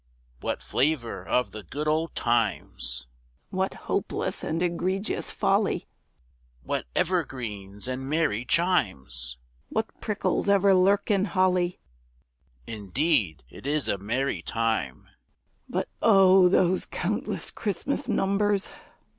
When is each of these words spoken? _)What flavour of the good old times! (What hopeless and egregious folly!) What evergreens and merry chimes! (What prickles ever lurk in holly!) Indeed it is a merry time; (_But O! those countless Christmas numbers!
_)What 0.43 0.63
flavour 0.63 1.23
of 1.23 1.51
the 1.51 1.61
good 1.61 1.87
old 1.87 2.15
times! 2.15 3.05
(What 3.51 3.75
hopeless 3.85 4.43
and 4.43 4.59
egregious 4.63 5.29
folly!) 5.29 5.87
What 6.63 6.85
evergreens 6.95 7.87
and 7.87 8.09
merry 8.09 8.43
chimes! 8.43 9.37
(What 9.69 10.01
prickles 10.01 10.49
ever 10.49 10.73
lurk 10.73 11.11
in 11.11 11.25
holly!) 11.25 11.77
Indeed 12.65 13.43
it 13.51 13.67
is 13.67 13.87
a 13.87 13.99
merry 13.99 14.41
time; 14.41 15.07
(_But 15.71 15.85
O! 16.01 16.49
those 16.49 16.87
countless 16.87 17.51
Christmas 17.51 18.09
numbers! 18.09 18.71